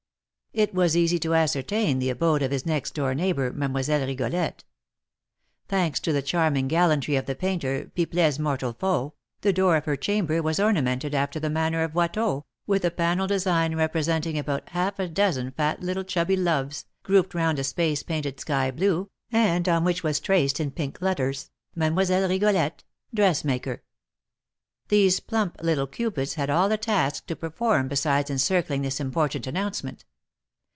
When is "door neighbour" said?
2.93-3.53